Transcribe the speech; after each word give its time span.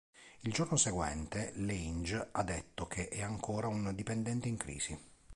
Il 0.39 0.51
giorno 0.51 0.77
seguente, 0.77 1.51
Lange 1.57 2.29
ha 2.31 2.41
detto 2.41 2.87
che 2.87 3.07
è 3.07 3.21
"ancora 3.21 3.67
un 3.67 3.93
dipendente 3.93 4.47
in 4.47 4.57
crisi". 4.57 4.99